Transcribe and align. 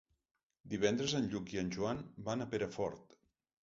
Divendres 0.71 1.15
en 1.21 1.29
Lluc 1.35 1.55
i 1.59 1.63
en 1.65 1.71
Joan 1.79 2.05
van 2.31 2.43
a 2.43 2.53
Perafort. 2.57 3.11